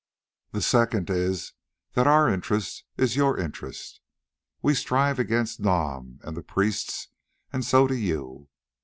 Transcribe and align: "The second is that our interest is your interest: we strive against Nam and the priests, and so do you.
"The 0.49 0.63
second 0.63 1.11
is 1.11 1.53
that 1.93 2.07
our 2.07 2.27
interest 2.27 2.85
is 2.97 3.15
your 3.15 3.37
interest: 3.37 4.01
we 4.63 4.73
strive 4.73 5.19
against 5.19 5.59
Nam 5.59 6.19
and 6.23 6.35
the 6.35 6.41
priests, 6.41 7.09
and 7.53 7.63
so 7.63 7.85
do 7.85 7.93
you. 7.93 8.49